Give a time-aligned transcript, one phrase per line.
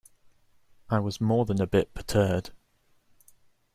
[0.89, 2.49] I was more than a bit perturbed.